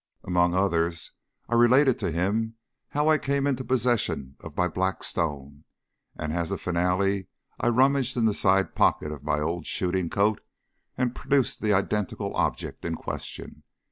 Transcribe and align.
Among 0.23 0.55
others 0.55 1.11
I 1.47 1.53
related 1.53 1.99
to 1.99 2.09
him 2.11 2.55
how 2.89 3.07
I 3.07 3.19
came 3.19 3.45
into 3.45 3.61
the 3.61 3.67
possession 3.67 4.35
of 4.39 4.57
my 4.57 4.67
black 4.67 5.03
stone, 5.03 5.63
and 6.15 6.33
as 6.33 6.49
a 6.49 6.57
finale 6.57 7.27
I 7.59 7.67
rummaged 7.69 8.17
in 8.17 8.25
the 8.25 8.33
side 8.33 8.73
pocket 8.73 9.11
of 9.11 9.23
my 9.23 9.39
old 9.39 9.67
shooting 9.67 10.09
coat 10.09 10.41
and 10.97 11.13
produced 11.13 11.61
the 11.61 11.73
identical 11.73 12.33
object 12.35 12.83
in 12.83 12.95
question. 12.95 13.61